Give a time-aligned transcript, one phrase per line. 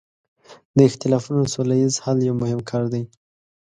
[0.77, 3.03] د اختلافونو سوله ییز حل یو مهم کار دی.